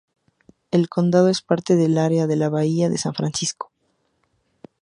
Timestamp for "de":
2.25-2.35, 2.89-2.97